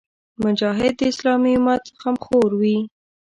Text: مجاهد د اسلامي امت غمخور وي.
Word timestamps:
مجاهد 0.43 0.93
د 0.97 1.01
اسلامي 1.11 1.53
امت 1.57 1.83
غمخور 2.01 2.51
وي. 2.61 2.77